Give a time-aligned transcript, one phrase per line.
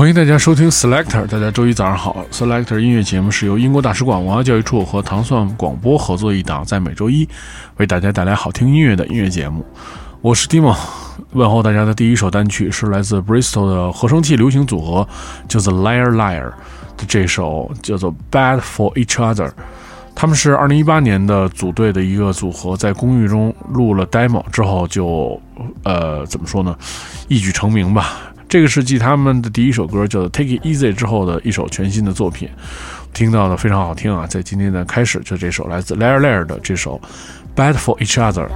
[0.00, 2.24] 欢迎大家收听 Selector，大家周一早上好。
[2.32, 7.28] Selector 音乐节目是由英国大使馆文化教育处和糖蒜广播合作一档，在每周一
[7.76, 9.62] 为大家带来好听音乐的音乐节目。
[10.22, 10.74] 我是 Dimo，
[11.32, 15.06] 问候大家的第一首单曲是来自 Bristol 的合成器流行组合，
[15.46, 16.50] 叫做 Liar Liar
[16.96, 19.50] 的这首叫做 Bad for Each Other。
[20.14, 25.38] 他们是2018年的组队的一个组合，在公寓中录了 demo 之后就
[25.82, 26.74] 呃怎么说呢，
[27.28, 28.29] 一举成名吧。
[28.50, 32.48] 这个是继他们的第一首歌叫做 Take It Easy 之后的一首全新的作品，
[33.14, 34.26] 听到的非常好听啊！
[34.26, 37.00] 在今天的开始就这首来自 Layer Layer 的这首
[37.54, 38.48] Bad for Each Other。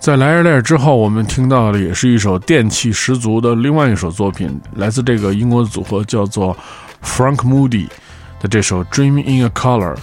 [0.00, 6.56] 在莱尔莱之后，我们听到的也是一首电气十足的另外一首作品，来自这个英国组合叫做
[7.04, 7.86] Frank Moody
[8.40, 9.94] 的这首《Dream in a Color》。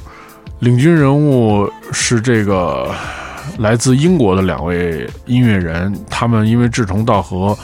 [0.60, 2.94] 领军人物是这个
[3.58, 7.58] 来自英国的两位音乐人，他们因为志同道合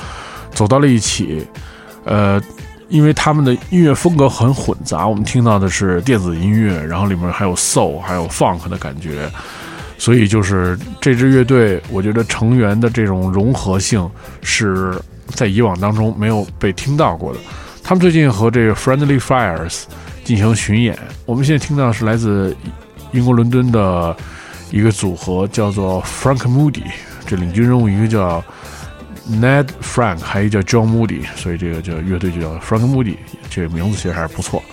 [0.51, 1.47] 走到了一起。
[2.03, 2.41] 呃，
[2.89, 9.31] 因为他们的音乐风格很混杂，我们听到的是电子音乐，然后里面还有 soul，还有 funk 的感觉。
[9.97, 14.09] 所以就是这支乐队，我觉得成员的这种融合性
[14.41, 17.39] 是在以往当中没有被听到过的。
[17.83, 19.83] 他们最近和这个 Friendly Fires
[20.23, 22.55] 进行巡演，我们现在听到是来自
[23.11, 24.15] 英国伦敦的
[24.71, 26.83] 一个组合，叫做 Frank Moody。
[27.25, 28.43] 这领军人物一个叫
[29.29, 33.15] Ned Frank，还有一个叫 John Moody，所以这个叫乐队就叫 Frank Moody。
[33.49, 34.63] 这个名字其实还是不错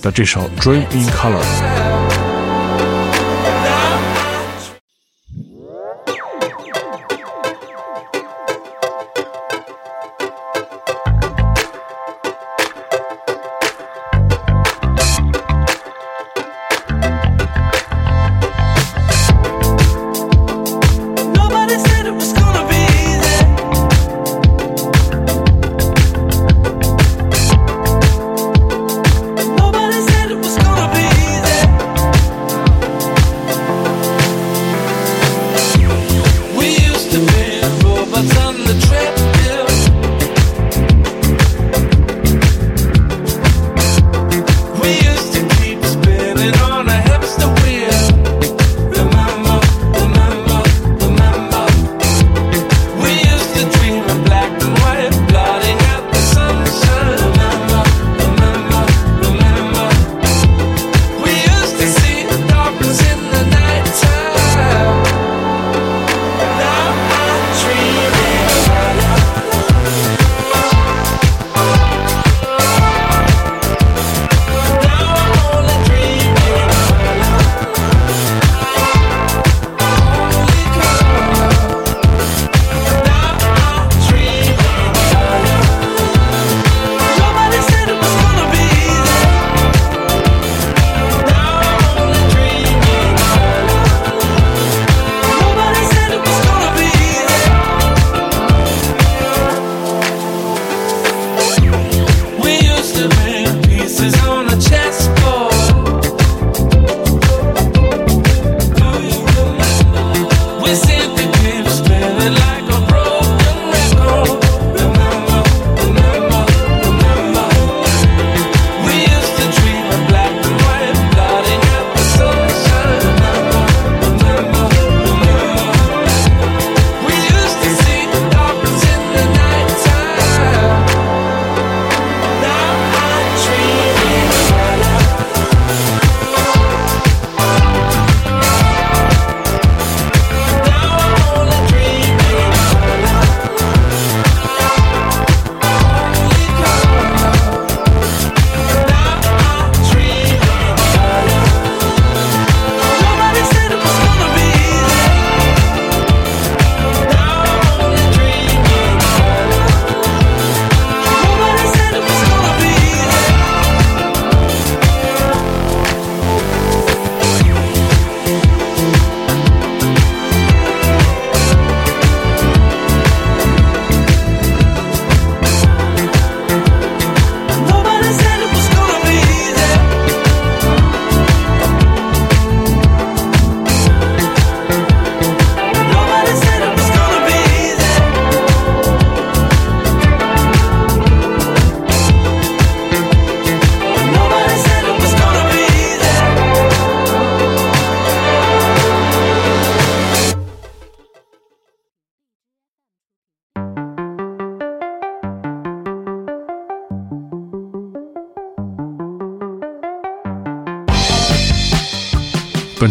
[0.00, 0.10] 的。
[0.10, 2.17] 这首 Dream in Color。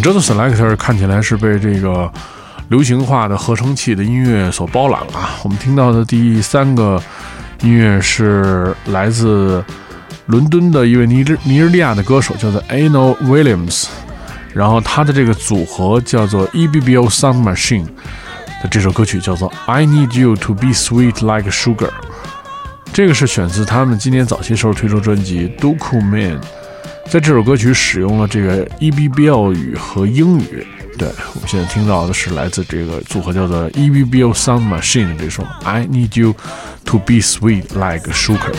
[0.08, 2.10] 本周的 Selector 看起来是被这个
[2.70, 5.30] 流行化的合成器的音乐所包揽了。
[5.44, 6.98] 我们听到的第三个
[7.62, 9.62] 音乐是来自
[10.28, 13.88] 伦敦的一位尼日尼日利亚的歌手，叫做 Ano Williams，
[14.54, 17.88] 然后他的这个组合叫做 EBBO Sound Machine
[18.64, 21.90] 的这首歌曲叫做 I Need You to Be Sweet Like Sugar。
[22.94, 26.40] 这个是选自他们今年早期时候推出专辑《Do Cool Man》。
[27.10, 36.36] 在这首歌曲使用了这个 EBBL 语和英语，对，我们现在听到的是来自这个组合叫做 EVBO Sound Machine 的这首《I Need You
[36.84, 38.52] to Be Sweet Like Sugar》。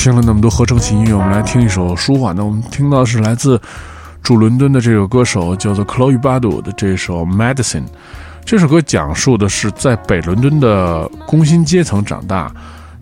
[0.00, 2.42] 听了那么多合成器音乐，我们来听一首舒缓的。
[2.42, 3.60] 我们听到是来自
[4.22, 7.82] 驻伦敦的这个歌手，叫做 Chloe Badu 的这首《Medicine》。
[8.42, 12.50] 这首歌讲述的是在北伦敦的工薪阶层长大，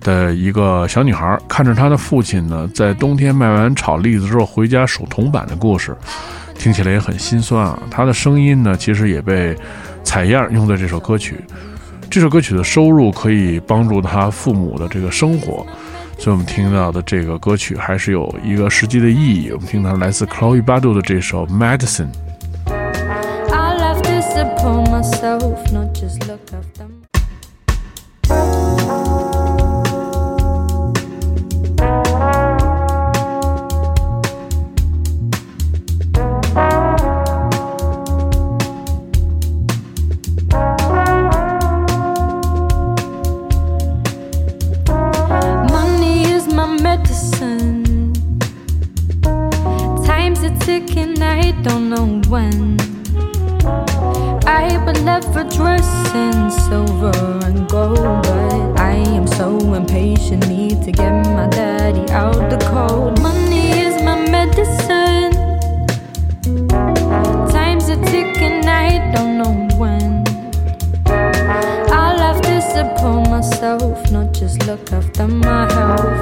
[0.01, 5.97] 的一个小女孩，看着她的父亲呢，在冬天卖完炒栗子之后回家数铜板的故事，
[6.59, 7.79] 听起来也很心酸啊。
[7.89, 9.57] 她的声音呢，其实也被
[10.03, 11.37] 采样用在这首歌曲。
[12.11, 15.65] 这首歌曲的收入可以帮助她父母的这个生活，
[16.19, 19.51] 所以我们听到的这个歌曲还是有一个实际的意义。
[19.53, 22.09] 我们听到来自 Chloe Badu 的这首《Medicine》。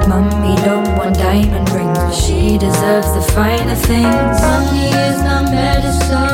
[0.07, 4.41] Mummy don't want diamond rings, she deserves the finer things.
[4.41, 6.26] Money is not medicine.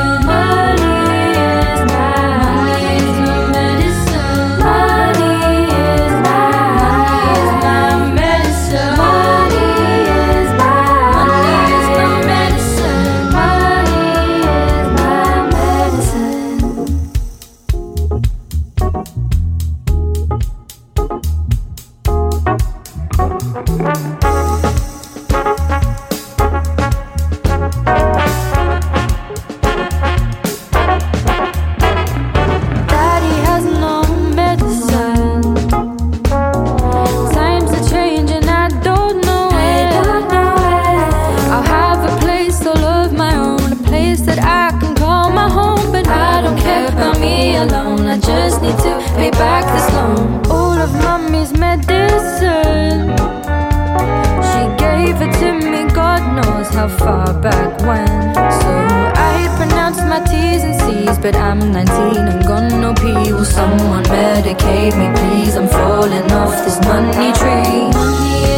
[56.88, 58.34] how far back when.
[58.34, 58.72] So
[59.16, 63.32] I pronounce my T's and C's, but I'm 19 and got no P.
[63.32, 65.56] Will someone medicate me, please?
[65.56, 67.88] I'm falling off this money tree.
[68.00, 68.53] Money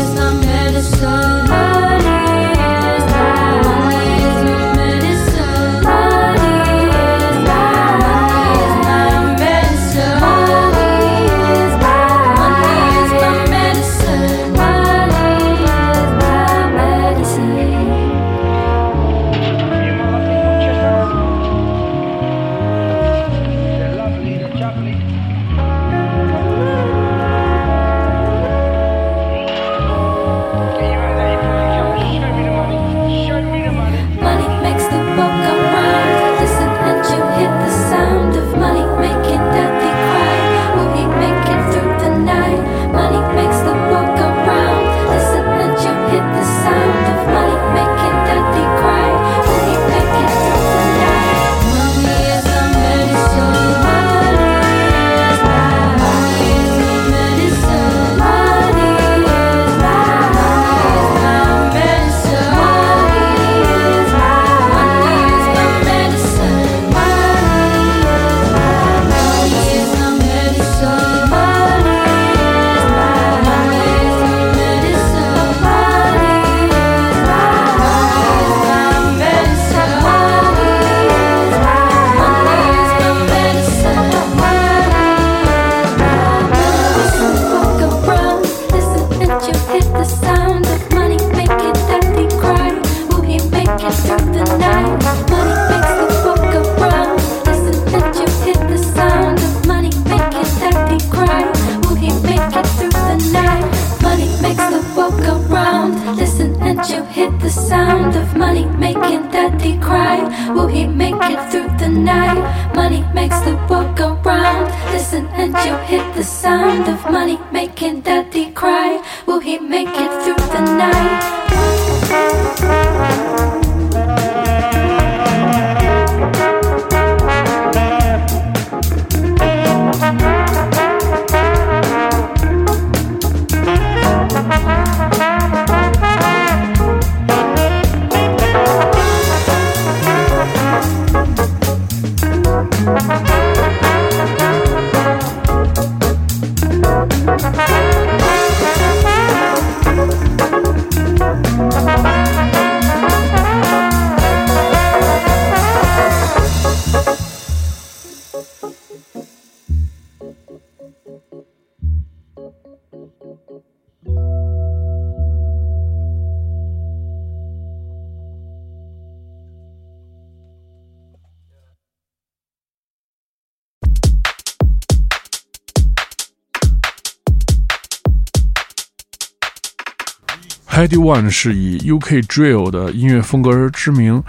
[180.86, 184.22] Hedy One 是以 UK Drill 的音乐风格而知名。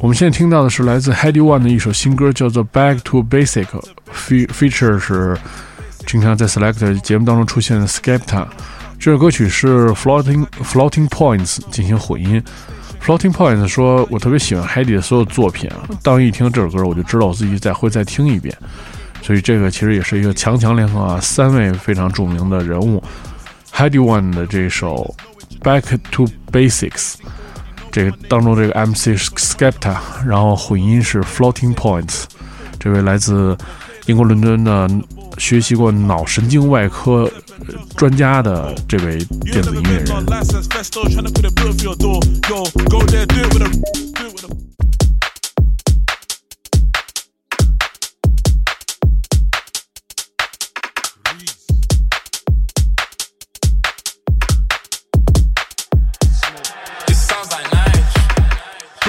[0.00, 3.66] 我们现在听到的是来自 Hedy One 的一首新歌，叫做《Back to Basic》
[4.46, 5.36] ，feature 是
[6.06, 8.46] 经常在 Select 节目当中出现的 Skepta。
[9.00, 12.40] 这首歌曲是 Floating Floating Points 进行混音。
[13.04, 15.68] Floating Points 说：“我特别喜欢 Hedy 的所有作品，
[16.04, 18.56] 当一听这首歌，我就知道我自己再会再听一遍。
[19.22, 23.02] 所以这个其实也是一个强强联合啊，三位非常著名的人物。
[23.74, 25.14] Hedy One 的这首
[25.62, 26.90] 《Back to Basics》。”
[27.90, 32.24] 这个当中，这个 MC 是 Skepta，然后混音是 Floating Points，
[32.78, 33.56] 这位来自
[34.06, 34.88] 英国伦敦的
[35.38, 37.30] 学习过脑神经外科
[37.96, 40.06] 专家的这位电子音乐人。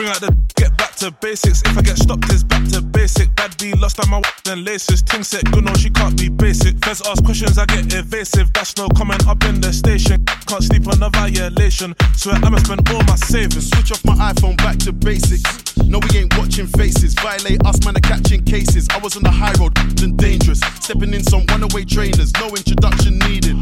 [0.10, 0.69] out the
[1.00, 1.62] to basics.
[1.62, 3.34] If I get stopped, it's back to basic.
[3.36, 5.02] Bad B lost on my then laces.
[5.02, 6.84] Ting set good, no, she can't be basic.
[6.84, 8.52] Feds ask questions, I get evasive.
[8.54, 10.26] That's no comment up in the station.
[10.48, 11.96] Can't sleep on a violation.
[12.16, 13.70] Swear I'ma spend all my savings.
[13.70, 15.44] Switch off my iPhone back to basics.
[15.78, 17.14] No, we ain't watching faces.
[17.14, 18.88] Violate us, man, are catching cases.
[18.90, 20.60] I was on the high road, then dangerous.
[20.82, 23.56] Stepping in some runaway trainers, no introduction needed.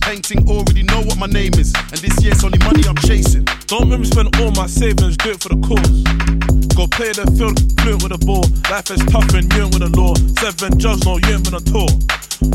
[0.00, 3.44] Painting already know what my name is, and this year's only money I'm chasing.
[3.66, 6.63] Don't make me spend all my savings, do it for the cause.
[6.74, 8.42] Go play the field, fluent with a ball.
[8.66, 10.18] Life is tough and you ain't with the law.
[10.42, 11.86] Seven jobs, no, you ain't been on tour.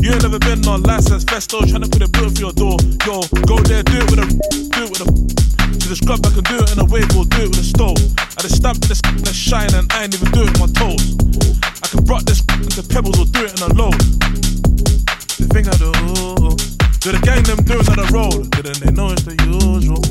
[0.04, 2.76] You ain't never been on license, festo, trying to put a bill for your door.
[3.08, 4.28] Yo, go there, do it with a,
[4.76, 5.08] do it with a.
[5.08, 7.68] To the scrub, I can do it in a wave or do it with a
[7.68, 7.96] stove.
[8.36, 11.16] I just stamp this that's shine and I ain't even do it with my toes.
[11.80, 13.96] I can rock this into pebbles or do it in a load.
[15.40, 15.88] The thing I do.
[17.00, 18.52] Do the gang them do the road?
[18.52, 20.04] Didn't they know it's the usual?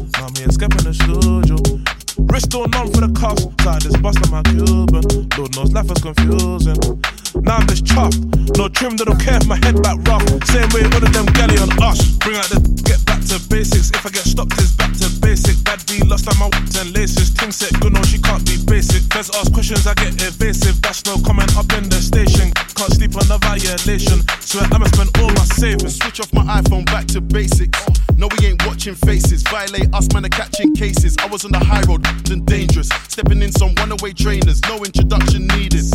[0.50, 1.99] Skep in the studio.
[2.28, 3.44] Wrist or none for the cuffs.
[3.64, 5.30] Side this bust on my Cuban.
[5.38, 7.19] Lord knows life is confusing.
[7.36, 8.58] Now I'm just chuffed.
[8.58, 10.24] No trim, they don't care if my head back rough.
[10.46, 12.02] Same way all of them galley on us.
[12.18, 13.90] Bring out the get back to basics.
[13.92, 15.62] If I get stopped, it's back to basic.
[15.64, 17.32] Bad B lost on my whips and laces.
[17.34, 19.04] Ting set good, no, she can't be basic.
[19.14, 20.82] Feds ask questions, I get evasive.
[20.82, 22.52] That's no comment up in the station.
[22.76, 24.26] Can't sleep on a violation.
[24.42, 25.98] Swear I'ma spend all my savings.
[26.02, 27.78] Switch off my iPhone back to basics.
[28.18, 29.44] No, we ain't watching faces.
[29.44, 31.16] Violate us, man, are catching cases.
[31.20, 32.90] I was on the high road, then dangerous.
[33.08, 35.86] Stepping in some runaway trainers, no introduction needed.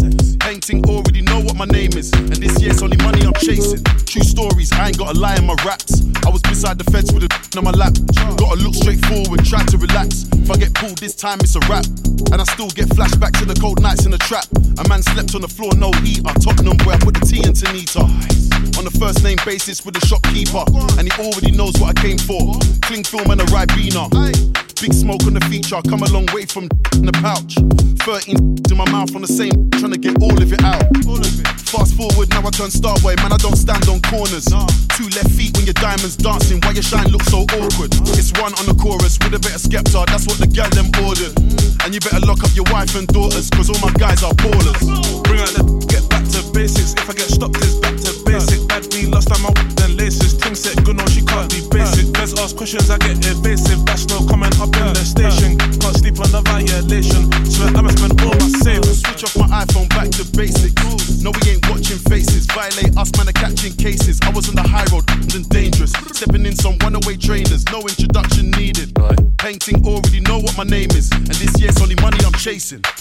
[0.41, 3.83] Painting already know what my name is, and this year's only money I'm chasing.
[4.07, 6.03] True stories, I ain't got a lie in my raps.
[6.27, 7.95] I was beside the fence with a on my lap.
[8.37, 10.27] Gotta look straight forward, try to relax.
[10.33, 11.87] If I get pulled this time, it's a wrap.
[12.33, 14.47] And I still get flashback to the cold nights in the trap.
[14.79, 16.35] A man slept on the floor, no heater.
[16.41, 18.03] Tottenham, where I put the tea into Nita.
[18.79, 20.65] On the first name basis with the shopkeeper,
[20.99, 22.59] and he already knows what I came for.
[22.83, 24.64] Cling film and a Ribena.
[24.85, 26.69] Big smoke on the feature, I come a long way from
[27.01, 27.57] in the pouch.
[28.05, 28.37] 13
[28.69, 30.85] in my mouth on the same, trying to get all of it out.
[31.73, 34.45] Fast forward, now I turn starboy, man, I don't stand on corners.
[34.93, 37.97] Two left feet when your diamonds dancing, why your shine looks so awkward?
[38.13, 40.93] It's one on the chorus with a bit of skepta, that's what the gal them
[41.01, 41.33] ordered.
[41.33, 41.89] Mm.
[41.89, 44.85] And you better lock up your wife and daughters, cause all my guys are ballers.
[45.25, 46.93] Bring out the get back to basics.
[46.93, 48.61] If I get stopped, it's back to basic.
[48.69, 50.37] Bad B lost on my then laces.
[50.37, 52.13] Ting set good, no, she can't be basic.
[52.21, 53.24] Let's ask questions, I get
[72.55, 72.94] Jason.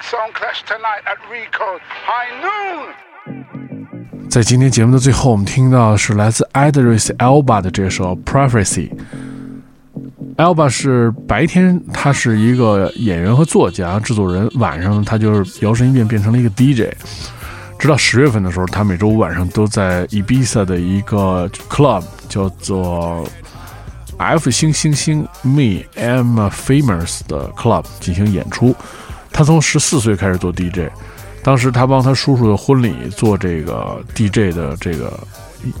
[0.00, 2.94] Big song clash tonight at Rico High Noon.
[4.30, 8.90] 在今天节目的最后，我们听到的是来自 Idris Elba 的这首《Prophecy》。
[10.36, 16.94] Elba 是白天他是一个演员和作家、制作人，晚上他就是摇身一变变成了一个 DJ。
[17.78, 23.26] 直到十月份的时候，他每周五晚上都在 Ibiza 的一个 club 叫做
[24.18, 28.74] F 星星星 Me Am Famous 的 club 进行演出。
[29.40, 30.92] 他从十四岁开始做 DJ，
[31.42, 35.18] 当时他帮他叔叔的婚礼做这个 DJ 的这个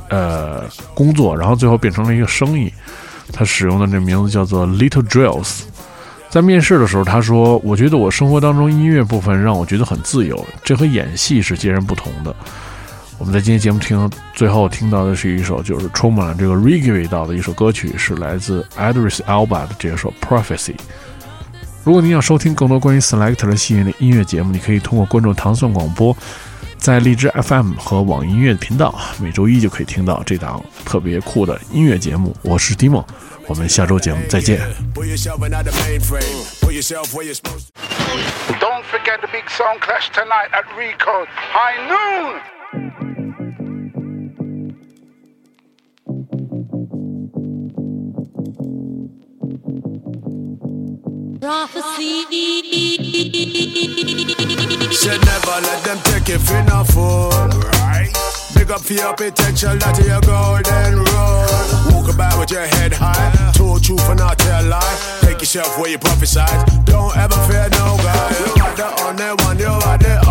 [0.08, 2.72] 呃工作，然后最后变成了一个生意。
[3.34, 5.64] 他使用的这名字叫做 Little Drills。
[6.30, 12.34] 在面试的时候，他说：“我觉得我生活当中音乐部分让我觉得很自由，这和演戏是截然不同的。”
[13.20, 20.76] 我们在今天节目听最后听到的是一首就是充满了这个 reggae 味道的一首歌曲，是来自 Idris Elba 的这首 Prophecy。
[21.82, 26.14] 如果你想收听更多关于 Selector 的系列的音乐节目，你可以通过关注糖蒜广播，
[26.76, 32.36] 在荔枝 FM 和网易音乐频道，每周一就可以听到这档特别酷的音乐节目。
[32.42, 33.04] 我是 Dimo。
[33.46, 34.60] 我们下周节目再见。
[38.60, 41.26] Don't forget the big sound clash tonight at Rico.
[41.50, 43.09] High noon.
[51.40, 51.48] Should
[55.24, 57.30] never let them take it for no fool.
[57.80, 58.12] Right.
[58.54, 61.94] Big up for your potential, that your golden rule.
[61.94, 65.18] Walk about with your head high, told truth and not tell lie.
[65.22, 66.84] Take yourself where you prophesied.
[66.84, 68.30] Don't ever fear no guy.
[68.56, 70.29] You are the only one, you are the.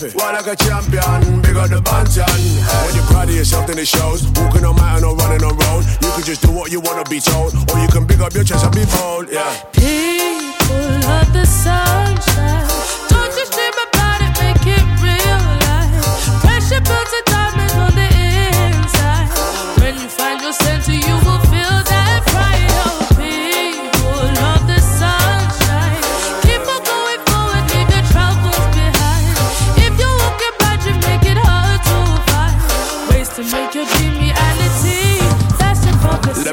[0.00, 0.12] Yeah.
[0.14, 2.30] Well, like a champion, big on the bantan.
[2.86, 4.30] When you're of yourself, then it shows.
[4.38, 5.84] Walking on mountain or running on road.
[6.02, 8.44] You can just do what you wanna be told, or you can big up your
[8.44, 9.28] chest and be bold.
[9.28, 9.50] Yeah.
[9.72, 12.68] People of the sunshine,
[13.10, 16.46] don't just dream about it, make it real life.
[16.46, 18.08] Pressure builds a diamond on the
[18.70, 19.26] inside.
[19.82, 21.87] When you find your center, you will feel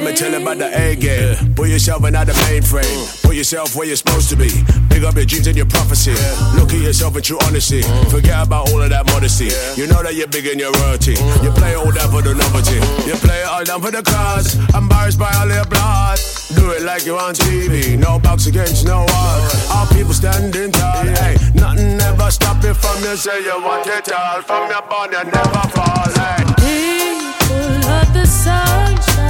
[0.06, 1.56] about the A game.
[1.56, 3.24] Put yourself in the mainframe.
[3.24, 4.50] Put yourself where you're supposed to be.
[4.88, 6.14] Big up your dreams and your prophecy.
[6.54, 7.82] Look at yourself in true honesty.
[8.14, 9.50] Forget about all of that modesty.
[9.82, 11.18] You know that you're big in your royalty.
[11.42, 12.78] You play all that for the novelty.
[13.10, 14.54] You play all down for the cause.
[14.76, 16.20] Embarrassed by all your blood.
[16.54, 17.98] Do it like you're on TV.
[17.98, 19.42] No box against no one.
[19.74, 21.06] All people standing tall.
[21.18, 23.18] Hey, nothing ever stop you from you.
[23.18, 24.42] Say you want it all.
[24.44, 26.14] From your bond, you never fall.
[26.14, 26.46] Hey.
[26.62, 29.25] People of the sunshine,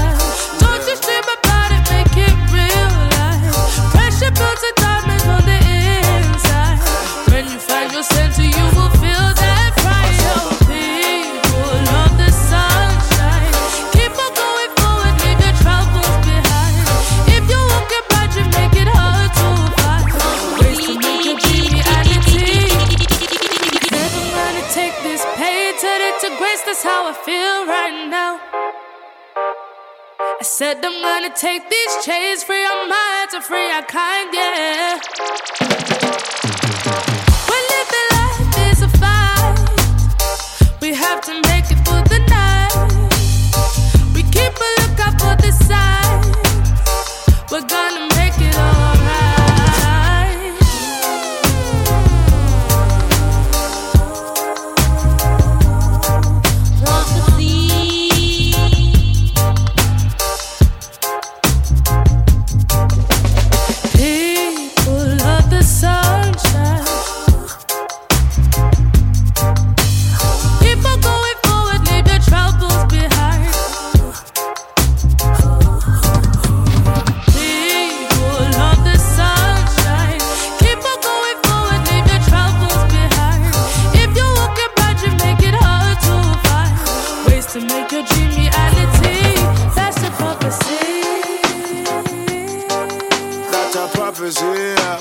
[4.36, 5.60] touch it, that on the
[6.16, 6.80] inside.
[7.32, 8.85] When you find yourself, you will.
[30.58, 36.05] Said I'm gonna take these chains, free our minds and free our kind, yeah.
[94.16, 94.46] prophecy.
[94.46, 94.98] Yeah.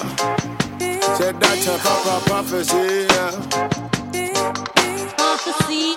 [1.14, 3.06] Said that's a proper prophecy.
[3.10, 3.30] Yeah.
[5.16, 5.96] Prophecy.